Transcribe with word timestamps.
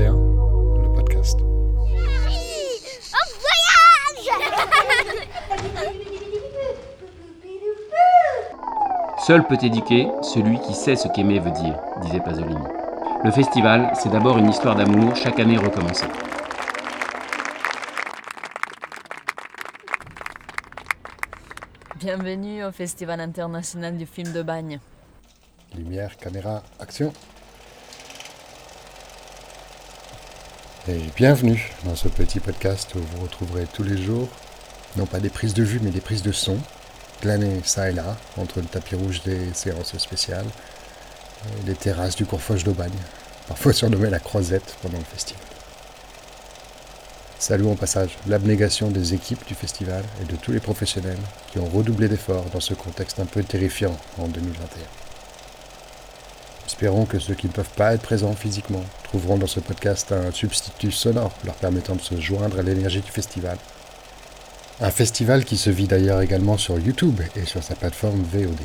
2021, 0.00 0.12
le 0.82 0.92
podcast. 0.94 1.38
Seul 9.26 9.46
peut 9.46 9.58
éduquer 9.62 10.08
celui 10.22 10.58
qui 10.60 10.72
sait 10.72 10.96
ce 10.96 11.08
qu'aimer 11.08 11.38
veut 11.38 11.50
dire, 11.50 11.78
disait 12.02 12.20
Pasolini. 12.20 12.64
Le 13.22 13.30
festival, 13.30 13.92
c'est 13.94 14.08
d'abord 14.10 14.38
une 14.38 14.48
histoire 14.48 14.74
d'amour, 14.74 15.14
chaque 15.16 15.38
année 15.38 15.58
recommencée. 15.58 16.06
Bienvenue 21.96 22.64
au 22.64 22.72
Festival 22.72 23.20
international 23.20 23.98
du 23.98 24.06
film 24.06 24.32
de 24.32 24.42
Bagne. 24.42 24.80
Lumière, 25.76 26.16
caméra, 26.16 26.62
action. 26.80 27.12
Et 30.90 30.98
bienvenue 31.14 31.70
dans 31.84 31.94
ce 31.94 32.08
petit 32.08 32.40
podcast 32.40 32.92
où 32.96 32.98
vous 32.98 33.22
retrouverez 33.22 33.66
tous 33.72 33.84
les 33.84 33.96
jours, 33.96 34.28
non 34.96 35.06
pas 35.06 35.20
des 35.20 35.28
prises 35.28 35.54
de 35.54 35.62
vue, 35.62 35.78
mais 35.80 35.90
des 35.90 36.00
prises 36.00 36.22
de 36.22 36.32
son, 36.32 36.58
glanées 37.22 37.60
ça 37.62 37.90
et 37.90 37.92
là, 37.92 38.16
entre 38.36 38.58
le 38.58 38.66
tapis 38.66 38.96
rouge 38.96 39.22
des 39.22 39.54
séances 39.54 39.96
spéciales 39.98 40.46
et 41.46 41.66
les 41.68 41.76
terrasses 41.76 42.16
du 42.16 42.26
Courfoge 42.26 42.64
d'Aubagne, 42.64 42.90
parfois 43.48 43.72
surnommé 43.72 44.10
la 44.10 44.18
Croisette 44.18 44.76
pendant 44.82 44.98
le 44.98 45.04
festival. 45.04 45.44
Saluons 47.38 47.72
au 47.72 47.76
passage 47.76 48.18
l'abnégation 48.26 48.90
des 48.90 49.14
équipes 49.14 49.46
du 49.46 49.54
festival 49.54 50.02
et 50.20 50.24
de 50.24 50.34
tous 50.34 50.50
les 50.50 50.60
professionnels 50.60 51.18
qui 51.52 51.60
ont 51.60 51.68
redoublé 51.68 52.08
d'efforts 52.08 52.46
dans 52.52 52.58
ce 52.58 52.74
contexte 52.74 53.20
un 53.20 53.26
peu 53.26 53.44
terrifiant 53.44 53.96
en 54.18 54.26
2021. 54.26 55.09
Espérons 56.70 57.04
que 57.04 57.18
ceux 57.18 57.34
qui 57.34 57.48
ne 57.48 57.52
peuvent 57.52 57.74
pas 57.76 57.94
être 57.94 58.02
présents 58.02 58.32
physiquement 58.32 58.84
trouveront 59.02 59.36
dans 59.36 59.48
ce 59.48 59.58
podcast 59.58 60.12
un 60.12 60.30
substitut 60.30 60.92
sonore 60.92 61.32
leur 61.44 61.56
permettant 61.56 61.96
de 61.96 62.00
se 62.00 62.14
joindre 62.20 62.60
à 62.60 62.62
l'énergie 62.62 63.00
du 63.00 63.10
festival. 63.10 63.58
Un 64.80 64.92
festival 64.92 65.44
qui 65.44 65.56
se 65.56 65.68
vit 65.68 65.88
d'ailleurs 65.88 66.20
également 66.20 66.56
sur 66.56 66.78
YouTube 66.78 67.20
et 67.34 67.44
sur 67.44 67.60
sa 67.60 67.74
plateforme 67.74 68.22
VOD. 68.22 68.60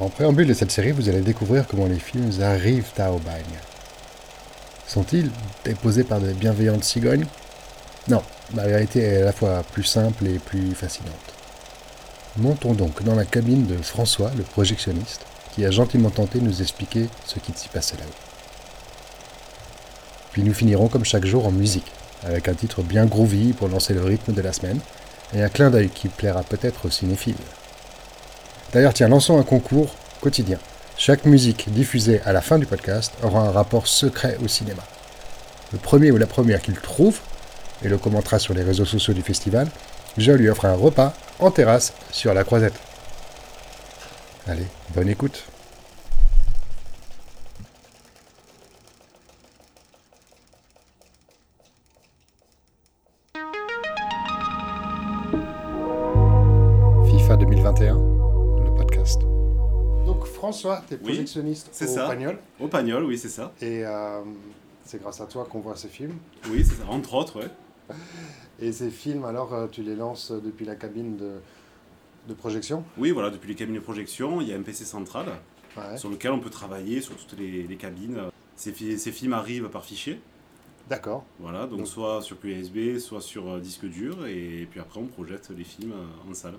En 0.00 0.08
préambule 0.08 0.48
de 0.48 0.54
cette 0.54 0.72
série, 0.72 0.90
vous 0.90 1.08
allez 1.08 1.20
découvrir 1.20 1.68
comment 1.68 1.86
les 1.86 2.00
films 2.00 2.32
arrivent 2.42 2.90
à 2.98 3.12
Aubagne. 3.12 3.60
Sont-ils 4.88 5.30
déposés 5.64 6.02
par 6.02 6.20
de 6.20 6.32
bienveillantes 6.32 6.82
cigognes? 6.82 7.26
Non, 8.08 8.24
la 8.56 8.66
vérité 8.66 8.98
est 8.98 9.22
à 9.22 9.26
la 9.26 9.32
fois 9.32 9.62
plus 9.72 9.84
simple 9.84 10.26
et 10.26 10.40
plus 10.40 10.74
fascinante. 10.74 11.31
Montons 12.38 12.72
donc 12.72 13.02
dans 13.02 13.14
la 13.14 13.26
cabine 13.26 13.66
de 13.66 13.76
François, 13.82 14.30
le 14.36 14.42
projectionniste, 14.42 15.20
qui 15.54 15.66
a 15.66 15.70
gentiment 15.70 16.08
tenté 16.08 16.38
de 16.38 16.44
nous 16.44 16.62
expliquer 16.62 17.08
ce 17.26 17.38
qui 17.38 17.52
s'y 17.54 17.68
passait 17.68 17.96
là-haut. 17.96 18.08
Puis 20.32 20.42
nous 20.42 20.54
finirons 20.54 20.88
comme 20.88 21.04
chaque 21.04 21.26
jour 21.26 21.46
en 21.46 21.52
musique, 21.52 21.92
avec 22.24 22.48
un 22.48 22.54
titre 22.54 22.82
bien 22.82 23.04
groovy 23.04 23.52
pour 23.52 23.68
lancer 23.68 23.92
le 23.92 24.02
rythme 24.02 24.32
de 24.32 24.40
la 24.40 24.54
semaine, 24.54 24.80
et 25.34 25.42
un 25.42 25.50
clin 25.50 25.68
d'œil 25.68 25.90
qui 25.90 26.08
plaira 26.08 26.42
peut-être 26.42 26.86
aux 26.86 26.90
cinéphiles. 26.90 27.34
D'ailleurs, 28.72 28.94
tiens, 28.94 29.08
lançons 29.08 29.38
un 29.38 29.42
concours 29.42 29.94
quotidien. 30.22 30.58
Chaque 30.96 31.26
musique 31.26 31.70
diffusée 31.70 32.22
à 32.24 32.32
la 32.32 32.40
fin 32.40 32.58
du 32.58 32.64
podcast 32.64 33.12
aura 33.22 33.40
un 33.40 33.50
rapport 33.50 33.86
secret 33.86 34.38
au 34.42 34.48
cinéma. 34.48 34.82
Le 35.72 35.78
premier 35.78 36.10
ou 36.10 36.16
la 36.16 36.26
première 36.26 36.62
qu'il 36.62 36.80
trouve, 36.80 37.18
et 37.82 37.88
le 37.88 37.98
commentera 37.98 38.38
sur 38.38 38.54
les 38.54 38.62
réseaux 38.62 38.86
sociaux 38.86 39.12
du 39.12 39.22
festival, 39.22 39.68
je 40.16 40.32
lui 40.32 40.48
offre 40.48 40.64
un 40.64 40.74
repas 40.74 41.12
en 41.38 41.50
terrasse 41.50 41.92
sur 42.10 42.32
la 42.34 42.44
croisette. 42.44 42.74
Allez, 44.46 44.66
bonne 44.94 45.08
écoute. 45.08 45.44
FIFA 57.06 57.36
2021, 57.36 57.94
le 58.64 58.74
podcast. 58.76 59.20
Donc 60.06 60.24
François, 60.26 60.82
tu 60.88 60.94
es 60.94 60.96
Oui, 60.98 61.04
projectionniste 61.04 61.68
c'est 61.72 61.88
au 61.88 61.94
ça. 61.94 62.06
Pagnol, 62.08 62.38
Au 62.60 62.68
Pagnol, 62.68 63.04
oui, 63.04 63.18
c'est 63.18 63.28
ça. 63.28 63.52
et 63.60 63.84
euh, 63.84 64.20
c'est 64.84 65.00
grâce 65.00 65.20
à 65.20 65.26
toi 65.26 65.46
qu'on 65.48 65.60
voit 65.60 65.76
ces 65.76 65.88
films. 65.88 66.16
Oui, 66.50 66.64
c'est 66.66 66.74
ça. 66.74 66.84
Entre 66.88 67.14
autres, 67.14 67.40
ouais. 67.40 67.48
Et 68.60 68.72
ces 68.72 68.90
films, 68.90 69.24
alors, 69.24 69.52
euh, 69.54 69.66
tu 69.70 69.82
les 69.82 69.96
lances 69.96 70.30
depuis 70.32 70.64
la 70.64 70.76
cabine 70.76 71.16
de, 71.16 71.32
de 72.28 72.34
projection 72.34 72.84
Oui, 72.96 73.10
voilà, 73.10 73.30
depuis 73.30 73.48
les 73.48 73.54
cabines 73.54 73.74
de 73.74 73.80
projection, 73.80 74.40
il 74.40 74.48
y 74.48 74.52
a 74.52 74.56
un 74.56 74.62
PC 74.62 74.84
central 74.84 75.26
Ouais. 75.74 75.96
sur 75.96 76.10
lequel 76.10 76.32
on 76.32 76.38
peut 76.38 76.50
travailler 76.50 77.00
sur 77.00 77.16
toutes 77.16 77.38
les, 77.38 77.62
les 77.62 77.76
cabines. 77.76 78.18
Ces, 78.56 78.74
ces 78.98 79.10
films 79.12 79.32
arrivent 79.32 79.70
par 79.70 79.86
fichier, 79.86 80.20
D'accord. 80.90 81.24
voilà, 81.40 81.66
donc 81.66 81.78
Donc- 81.78 81.86
soit 81.86 82.20
sur 82.20 82.38
clé 82.38 82.52
USB, 82.60 82.98
soit 82.98 83.22
sur 83.22 83.48
euh, 83.48 83.58
disque 83.58 83.86
dur, 83.86 84.26
et 84.26 84.68
puis 84.70 84.80
après 84.80 85.00
on 85.00 85.06
projette 85.06 85.48
les 85.48 85.64
films 85.64 85.92
euh, 85.92 86.30
en 86.30 86.34
salle. 86.34 86.56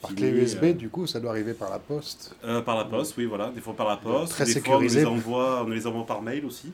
Par 0.00 0.14
clé 0.14 0.28
USB, 0.28 0.62
euh, 0.62 0.72
du 0.72 0.88
coup, 0.88 1.08
ça 1.08 1.18
doit 1.18 1.32
arriver 1.32 1.52
par 1.54 1.68
la 1.68 1.80
poste. 1.80 2.36
euh, 2.44 2.60
par 2.62 2.76
la 2.76 2.84
poste, 2.84 3.16
oui, 3.16 3.24
voilà, 3.24 3.50
des 3.50 3.60
fois 3.60 3.74
par 3.74 3.88
la 3.88 3.96
poste, 3.96 4.30
Très 4.34 4.44
des 4.44 4.52
sécurisé. 4.52 5.00
fois 5.02 5.10
on 5.10 5.14
les 5.14 5.18
envoie, 5.20 5.64
on 5.64 5.68
les 5.70 5.86
envoie 5.88 6.06
par 6.06 6.22
mail 6.22 6.44
aussi, 6.44 6.70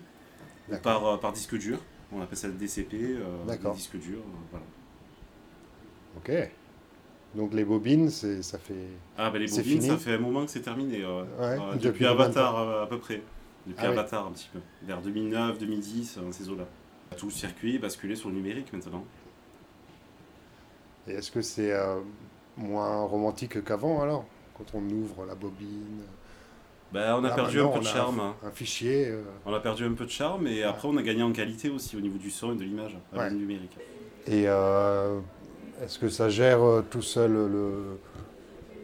ou 0.71 0.77
par, 0.77 1.06
euh, 1.06 1.17
par 1.17 1.33
disque 1.33 1.56
dur. 1.56 1.79
On 2.14 2.20
appelle 2.22 2.38
ça 2.38 2.47
le 2.48 2.54
DCP, 2.54 2.94
euh, 2.94 3.25
le 3.47 3.75
disque 3.75 3.97
dur, 3.98 4.19
euh, 4.19 4.47
voilà. 4.50 4.66
Ok. 6.16 6.50
Donc 7.34 7.52
les 7.52 7.64
bobines, 7.64 8.10
c'est, 8.10 8.42
ça 8.42 8.58
fait... 8.58 8.86
Ah, 9.19 9.30
ben 9.30 9.41
les 9.41 9.48
bobines, 9.48 9.64
fini 9.64 9.86
ça 9.88 9.97
fait 9.97 10.12
un 10.14 10.19
moment 10.19 10.44
que 10.44 10.50
c'est 10.52 10.60
terminé. 10.60 11.02
euh, 11.02 11.25
Ouais, 11.41 11.78
depuis 11.78 12.06
Avatar, 12.06 12.56
euh, 12.58 12.84
à 12.84 12.86
peu 12.86 12.98
près. 12.98 13.22
Depuis 13.66 13.84
Ah. 13.84 13.88
Avatar, 13.91 14.26
un 14.28 14.30
petit 14.32 14.48
peu. 14.52 14.60
Vers 14.82 15.00
2009, 15.02 15.58
2010, 15.58 16.19
dans 16.19 16.30
ces 16.30 16.48
eaux-là. 16.48 16.66
Tout 17.16 17.26
le 17.26 17.32
circuit 17.32 17.76
est 17.76 17.78
basculé 17.78 18.14
sur 18.14 18.28
le 18.28 18.36
numérique 18.36 18.72
maintenant. 18.72 19.04
Et 21.08 21.12
est-ce 21.12 21.31
que 21.32 21.42
c'est 21.42 21.72
euh, 21.72 22.00
moins 22.56 23.02
romantique 23.04 23.62
qu'avant, 23.64 24.00
alors? 24.02 24.25
Quand 24.56 24.66
on 24.75 24.88
ouvre 24.91 25.26
la 25.26 25.34
bobine 25.34 26.02
Ben, 26.94 27.16
on 27.19 27.25
a 27.25 27.28
Là, 27.28 27.34
perdu 27.34 27.60
un 27.60 27.66
peu 27.69 27.81
de 27.81 27.84
charme. 27.84 28.21
hein. 28.21 28.34
Un 28.47 28.50
fichier... 28.53 29.09
euh, 29.09 29.22
On 29.44 29.53
a 29.53 29.59
perdu 29.60 29.84
un 29.84 29.93
peu 29.94 30.05
de 30.05 30.10
charme 30.10 30.47
et 30.47 30.62
après 30.62 30.87
on 30.88 30.97
a 30.97 31.03
gagné 31.03 31.22
en 31.25 31.32
qualité 31.32 31.69
aussi 31.69 31.97
au 31.97 32.00
niveau 32.00 32.19
du 32.19 32.31
son 32.31 32.53
et 32.53 32.56
de 32.56 32.62
l'image 32.62 32.97
Ouais. 33.12 33.28
le 33.31 33.37
numérique. 33.37 33.77
Et 34.28 34.44
euh, 34.47 35.19
est-ce 35.82 35.99
que 35.99 36.09
ça 36.09 36.28
gère 36.28 36.62
euh, 36.62 36.84
tout 36.88 37.03
seul 37.03 37.32
le, 37.32 37.99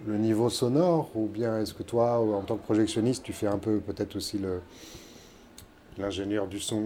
le 0.09 0.19
niveau 0.19 0.51
sonore 0.51 1.11
ou 1.15 1.29
bien 1.29 1.61
est-ce 1.61 1.73
que 1.73 1.85
toi, 1.85 2.19
en 2.19 2.43
tant 2.43 2.57
que 2.57 2.65
projectionniste, 2.65 3.23
tu 3.23 3.33
fais 3.33 3.47
un 3.47 3.59
peu 3.59 3.79
peut-être 3.79 4.17
aussi 4.17 4.39
le 4.39 4.61
l'ingénieur 5.99 6.47
du 6.49 6.59
son 6.61 6.83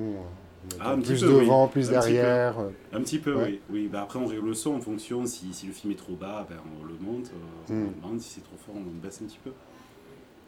Ah, 0.81 0.95
plus 1.03 1.21
peu, 1.23 1.27
devant, 1.29 1.65
oui. 1.65 1.71
plus 1.73 1.89
Un 1.89 1.93
derrière 1.93 2.55
Un 2.93 3.01
petit 3.01 3.19
peu, 3.19 3.35
Ouais. 3.35 3.45
oui. 3.45 3.61
oui. 3.71 3.89
Ben, 3.91 4.01
après 4.01 4.19
on 4.19 4.27
règle 4.27 4.45
le 4.47 4.55
son 4.55 4.75
en 4.75 4.81
fonction. 4.81 5.25
Si, 5.27 5.53
si 5.55 5.67
le 5.67 5.73
film 5.73 5.93
est 5.93 5.97
trop 5.97 6.15
bas, 6.15 6.47
ben, 6.49 6.57
on 6.81 6.85
le 6.85 6.95
monte. 7.01 7.31
euh, 7.71 7.73
Hmm. 7.73 7.89
on 8.03 8.07
le 8.09 8.13
monte. 8.13 8.21
Si 8.21 8.35
c'est 8.35 8.43
trop 8.45 8.57
fort, 8.67 8.75
on 8.77 8.81
le 8.85 8.91
baisse 9.03 9.21
un 9.23 9.27
petit 9.27 9.39
peu. 9.43 9.51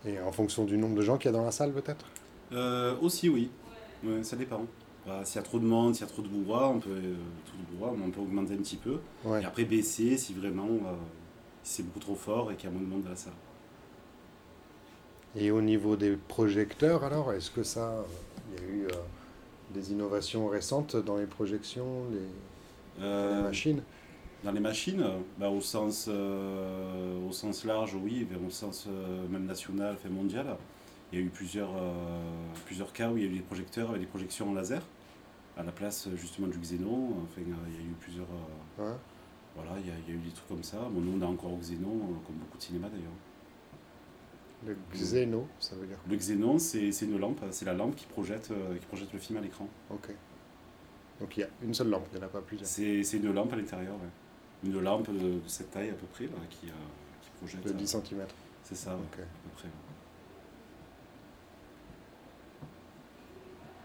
Et 0.04 0.20
en 0.20 0.32
fonction 0.32 0.64
du 0.64 0.76
nombre 0.76 0.94
de 0.94 1.02
gens 1.02 1.16
qu'il 1.16 1.30
y 1.30 1.34
a 1.34 1.36
dans 1.36 1.44
la 1.44 1.50
salle 1.50 1.72
peut-être? 1.72 2.06
Euh, 2.52 2.94
aussi, 3.00 3.28
oui. 3.28 3.50
Ouais, 4.04 4.22
ça 4.22 4.36
dépend. 4.36 4.66
Bah, 5.06 5.24
s'il 5.24 5.36
y 5.36 5.38
a 5.38 5.42
trop 5.42 5.58
de 5.58 5.64
monde, 5.64 5.94
s'il 5.94 6.04
y 6.06 6.08
a 6.08 6.12
trop 6.12 6.22
de 6.22 6.28
brouhaha, 6.28 6.68
on 6.68 6.80
peut, 6.80 6.90
euh, 6.90 7.14
trop 7.44 7.56
de 7.58 7.76
brouhaha, 7.76 7.94
on 8.04 8.10
peut 8.10 8.20
augmenter 8.20 8.54
un 8.54 8.58
petit 8.58 8.76
peu. 8.76 8.98
Ouais. 9.24 9.42
Et 9.42 9.44
après 9.44 9.64
baisser 9.64 10.16
si 10.16 10.34
vraiment 10.34 10.66
euh, 10.66 10.94
si 11.62 11.76
c'est 11.76 11.82
beaucoup 11.84 12.00
trop 12.00 12.14
fort 12.14 12.52
et 12.52 12.56
qu'il 12.56 12.68
y 12.68 12.72
a 12.72 12.74
moins 12.74 12.82
de 12.82 12.88
monde 12.88 13.02
dans 13.02 13.10
la 13.10 13.16
salle. 13.16 13.32
Et 15.34 15.50
au 15.50 15.60
niveau 15.60 15.96
des 15.96 16.16
projecteurs, 16.16 17.04
alors, 17.04 17.32
est-ce 17.32 17.50
que 17.50 17.62
ça, 17.62 18.04
il 18.48 18.62
y 18.62 18.64
a 18.64 18.70
eu 18.70 18.86
euh, 18.86 18.94
des 19.74 19.92
innovations 19.92 20.48
récentes 20.48 20.96
dans 20.96 21.16
les 21.16 21.26
projections, 21.26 22.04
les, 22.10 23.04
les 23.04 23.42
machines? 23.42 23.82
Dans 24.46 24.52
les 24.52 24.60
machines, 24.60 25.00
euh, 25.00 25.18
bah, 25.38 25.50
au, 25.50 25.60
sens, 25.60 26.06
euh, 26.08 27.18
au 27.28 27.32
sens 27.32 27.64
large, 27.64 27.96
oui, 27.96 28.24
mais 28.30 28.36
au 28.46 28.48
sens 28.48 28.86
euh, 28.86 29.26
même 29.26 29.44
national, 29.44 29.96
fait 29.96 30.08
mondial, 30.08 30.46
il 31.10 31.18
y 31.18 31.22
a 31.22 31.24
eu 31.24 31.30
plusieurs, 31.30 31.70
plusieurs 32.64 32.92
cas 32.92 33.10
où 33.10 33.16
il 33.16 33.24
y 33.24 33.26
a 33.26 33.30
eu 33.30 33.34
des 33.34 33.42
projecteurs 33.42 33.90
avec 33.90 34.02
des 34.02 34.06
projections 34.06 34.50
en 34.50 34.54
laser, 34.54 34.82
à 35.56 35.64
la 35.64 35.72
place 35.72 36.08
justement 36.14 36.46
du 36.46 36.58
Xenon. 36.58 37.10
Enfin, 37.24 37.40
il 37.44 37.74
y 37.74 37.76
a 37.76 37.90
eu 37.90 37.94
plusieurs. 38.00 38.26
Ouais. 38.78 38.92
voilà, 39.56 39.72
il 39.80 39.88
y, 39.88 39.90
a, 39.90 39.94
il 40.06 40.14
y 40.14 40.16
a 40.16 40.20
eu 40.20 40.22
des 40.22 40.30
trucs 40.30 40.48
comme 40.48 40.62
ça. 40.62 40.78
Bon, 40.92 41.00
nous, 41.00 41.18
on 41.18 41.22
a 41.22 41.28
encore 41.28 41.52
au 41.52 41.58
Xenon, 41.58 41.88
euh, 41.88 42.26
comme 42.26 42.36
beaucoup 42.36 42.58
de 42.58 42.62
cinéma 42.62 42.88
d'ailleurs. 42.88 43.16
Le 44.64 44.76
Xeno, 44.92 45.46
ça 45.58 45.74
veut 45.74 45.86
dire 45.86 45.98
Le 46.08 46.16
Xenon, 46.16 46.58
c'est 46.58 46.90
une 47.02 47.18
lampe, 47.18 47.40
c'est 47.50 47.64
la 47.64 47.74
lampe 47.74 47.96
qui 47.96 48.06
projette, 48.06 48.50
euh, 48.52 48.76
qui 48.76 48.86
projette 48.86 49.12
le 49.12 49.18
film 49.18 49.38
à 49.38 49.42
l'écran. 49.42 49.68
Ok. 49.90 50.14
Donc 51.20 51.36
il 51.36 51.40
y 51.40 51.44
a 51.44 51.48
une 51.62 51.74
seule 51.74 51.88
lampe, 51.88 52.06
il 52.12 52.18
n'y 52.18 52.24
en 52.24 52.26
a 52.26 52.30
pas 52.30 52.42
plusieurs. 52.42 52.68
C'est 52.68 53.02
c'est 53.02 53.16
une 53.16 53.32
lampe 53.32 53.52
à 53.52 53.56
l'intérieur, 53.56 53.94
ouais. 53.94 54.25
Une 54.64 54.80
lampe 54.80 55.10
de, 55.10 55.40
cette 55.46 55.70
taille 55.70 55.90
à 55.90 55.94
peu 55.94 56.06
près, 56.06 56.24
là, 56.24 56.30
qui, 56.50 56.68
euh, 56.68 56.72
qui 57.22 57.30
projette. 57.38 57.64
De 57.64 57.70
euh, 57.70 57.74
10 57.74 57.86
cm. 57.86 58.26
C'est 58.62 58.74
ça, 58.76 58.90
ouais, 58.90 58.96
à 58.96 59.16
peu 59.16 59.50
près. 59.56 59.68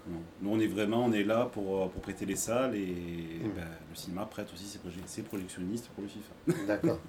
Non. 0.10 0.18
Nous, 0.42 0.50
on 0.50 0.60
est 0.60 0.68
vraiment 0.68 1.06
on 1.06 1.12
est 1.12 1.24
là 1.24 1.46
pour, 1.46 1.84
euh, 1.84 1.88
pour 1.88 2.02
prêter 2.02 2.26
les 2.26 2.36
salles 2.36 2.76
et 2.76 3.42
Mm. 3.44 3.52
ben, 3.56 3.68
le 3.90 3.96
cinéma 3.96 4.26
prête 4.26 4.52
aussi 4.54 4.66
ses, 4.66 4.80
ses 5.06 5.22
projectionnistes 5.22 5.90
pour 5.90 6.04
le 6.04 6.10
FIFA. 6.10 6.66
D'accord. 6.68 7.00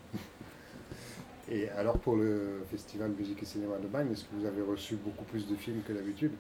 Et 1.51 1.69
alors 1.71 1.99
pour 1.99 2.17
le 2.17 2.63
festival 2.71 3.11
musique 3.11 3.43
et 3.43 3.47
cinéma 3.47 3.79
de 3.79 3.87
Bagne, 3.89 4.13
est-ce 4.13 4.25
que 4.25 4.35
vous 4.39 4.47
avez 4.47 4.63
reçu 4.63 4.97
beaucoup 4.97 5.25
plus 5.25 5.47
de 5.49 5.57
films 5.57 5.83
que 5.87 5.93
d'habitude? 5.93 6.33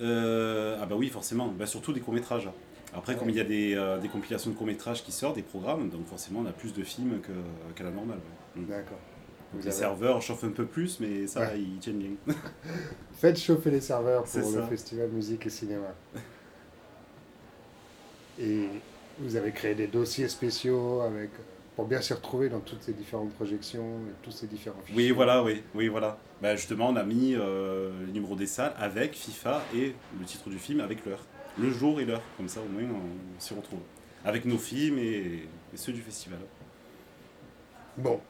Euh, 0.00 0.78
ah 0.80 0.86
bah 0.86 0.94
oui, 0.96 1.08
forcément. 1.08 1.48
Bah, 1.48 1.66
surtout 1.66 1.92
des 1.92 2.00
courts-métrages. 2.00 2.48
Après, 2.94 3.16
comme 3.16 3.28
il 3.30 3.36
y 3.36 3.40
a 3.40 3.44
des, 3.44 3.74
euh, 3.74 3.98
des 3.98 4.08
compilations 4.08 4.50
de 4.50 4.56
courts-métrages 4.56 5.04
qui 5.04 5.12
sortent, 5.12 5.36
des 5.36 5.42
programmes, 5.42 5.88
donc 5.90 6.06
forcément, 6.06 6.40
on 6.40 6.46
a 6.46 6.52
plus 6.52 6.72
de 6.72 6.82
films 6.82 7.20
qu'à 7.76 7.84
la 7.84 7.90
normale. 7.90 8.18
ouais. 8.56 8.62
Mm. 8.62 8.66
D'accord. 8.66 8.98
Donc 9.52 9.62
les 9.62 9.68
avez- 9.68 9.76
serveurs 9.76 10.20
chauffent 10.22 10.44
un 10.44 10.50
peu 10.50 10.66
plus, 10.66 10.98
mais 11.00 11.26
ça, 11.26 11.40
Ouais. 11.40 11.60
ils 11.60 11.78
tiennent 11.78 11.98
bien. 11.98 12.10
Faites 13.14 13.38
chauffer 13.38 13.70
les 13.70 13.80
serveurs 13.80 14.24
pour 14.24 14.50
le 14.52 14.62
festival 14.62 15.08
musique 15.08 15.46
et 15.46 15.50
cinéma. 15.50 15.94
Et 18.40 18.68
vous 19.18 19.36
avez 19.36 19.50
créé 19.52 19.74
des 19.74 19.86
dossiers 19.86 20.28
spéciaux 20.28 21.00
avec, 21.00 21.30
pour 21.76 21.86
bien 21.86 22.00
s'y 22.00 22.12
retrouver 22.14 22.48
dans 22.48 22.60
toutes 22.60 22.82
ces 22.82 22.92
différentes 22.92 23.32
projections 23.34 23.98
et 24.08 24.12
tous 24.22 24.30
ces 24.30 24.46
différents 24.46 24.80
fichiers. 24.84 24.96
Oui, 24.96 25.10
voilà, 25.10 25.42
oui, 25.42 25.62
oui, 25.74 25.88
voilà. 25.88 26.18
Bah, 26.40 26.54
justement, 26.54 26.88
on 26.90 26.96
a 26.96 27.02
mis 27.02 27.34
euh, 27.34 27.90
le 28.06 28.12
numéro 28.12 28.36
des 28.36 28.46
salles 28.46 28.74
avec 28.78 29.14
FIFA 29.14 29.62
et 29.74 29.94
le 30.18 30.24
titre 30.24 30.48
du 30.50 30.58
film 30.58 30.80
avec 30.80 31.04
l'heure. 31.04 31.24
Le 31.56 31.70
jour 31.70 32.00
et 32.00 32.04
l'heure, 32.04 32.22
comme 32.36 32.48
ça 32.48 32.60
au 32.60 32.68
moins 32.68 32.82
on 32.82 33.40
s'y 33.40 33.54
retrouve. 33.54 33.80
Avec 34.24 34.44
nos 34.44 34.58
films 34.58 34.98
et, 34.98 35.48
et 35.72 35.76
ceux 35.76 35.92
du 35.92 36.02
festival. 36.02 36.38
Bon, 37.96 38.20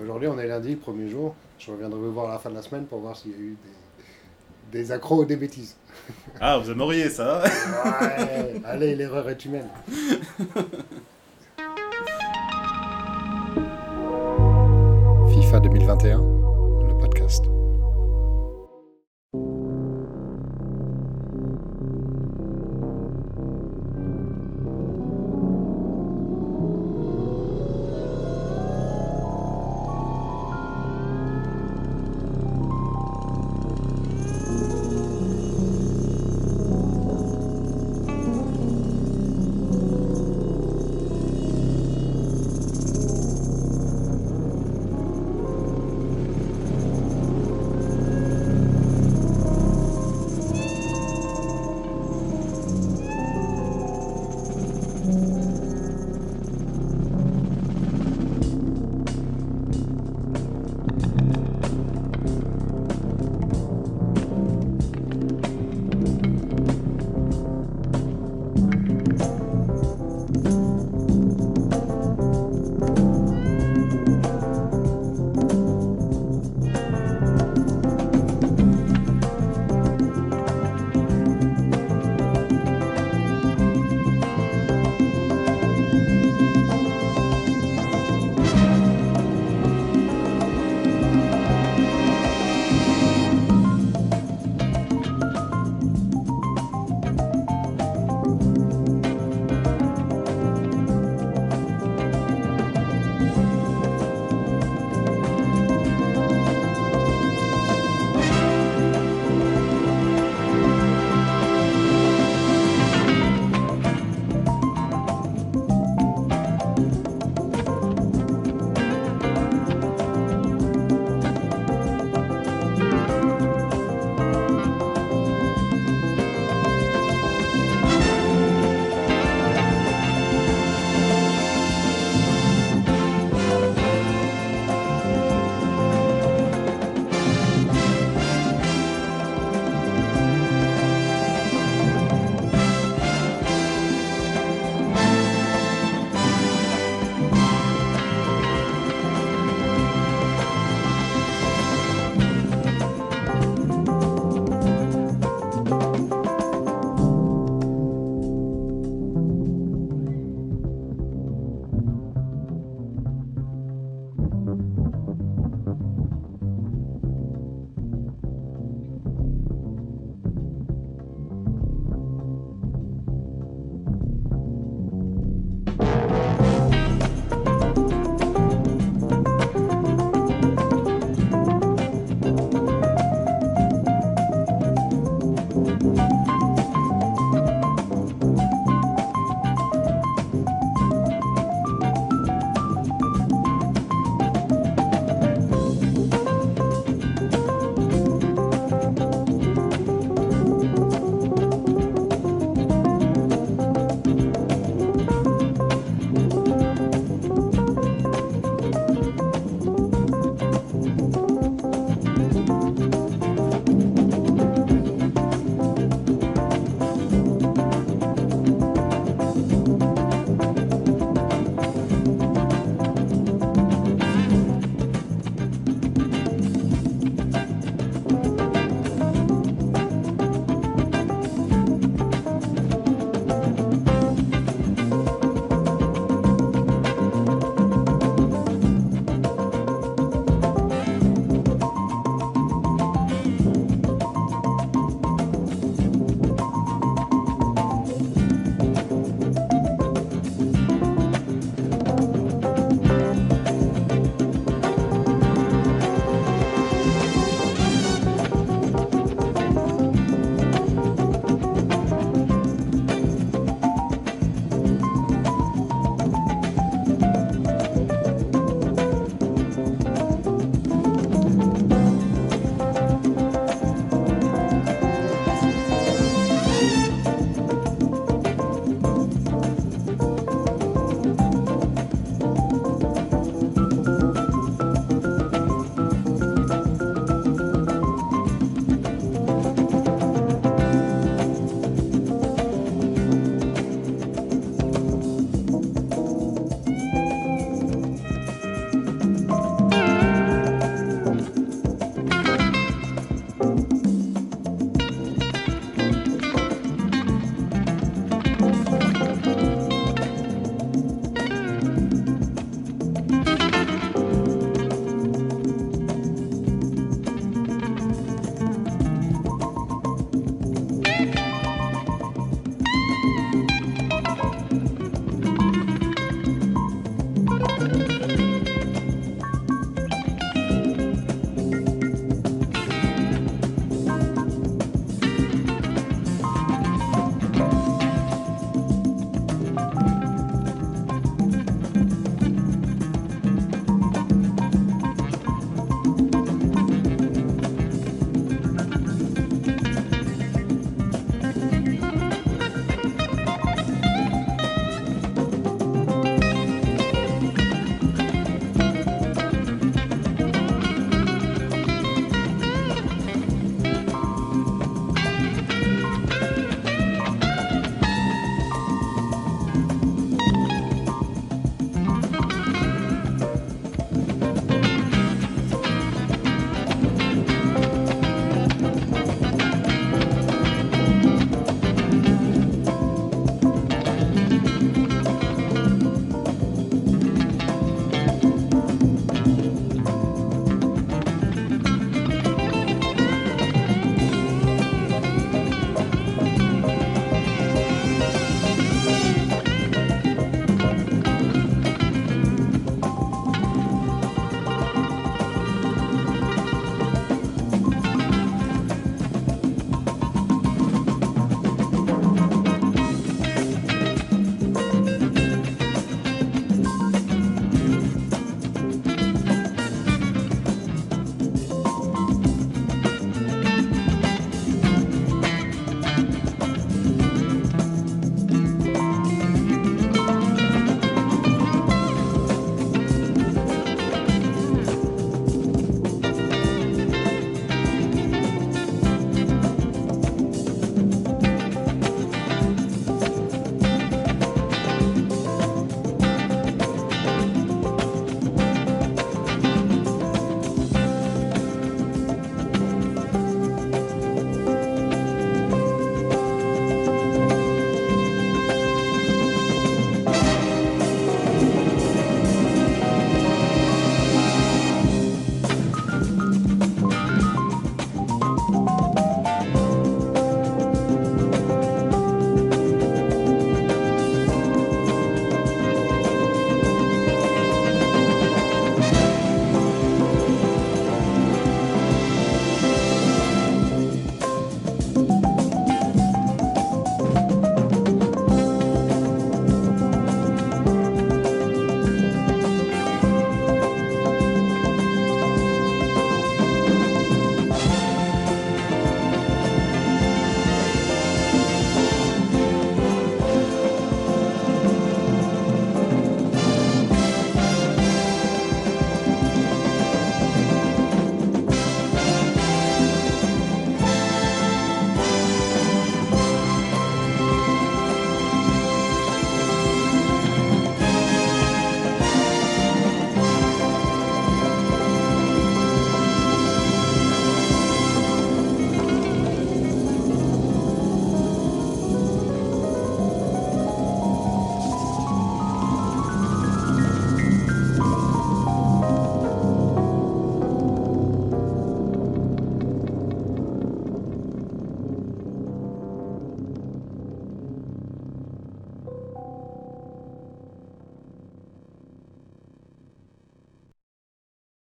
aujourd'hui 0.00 0.28
on 0.28 0.38
est 0.38 0.46
lundi, 0.46 0.76
premier 0.76 1.08
jour. 1.08 1.34
Je 1.58 1.70
reviendrai 1.70 1.98
vous 1.98 2.12
voir 2.12 2.30
à 2.30 2.34
la 2.34 2.38
fin 2.38 2.50
de 2.50 2.54
la 2.54 2.62
semaine 2.62 2.86
pour 2.86 3.00
voir 3.00 3.16
s'il 3.16 3.32
y 3.32 3.34
a 3.34 3.38
eu 3.38 3.56
des, 4.72 4.78
des 4.78 4.92
accros 4.92 5.22
ou 5.22 5.24
des 5.24 5.36
bêtises. 5.36 5.76
Ah, 6.40 6.58
vous 6.58 6.70
aimeriez 6.70 7.10
ça 7.10 7.42
Ouais, 7.42 8.60
allez, 8.64 8.94
l'erreur 8.94 9.28
est 9.28 9.44
humaine. 9.44 9.68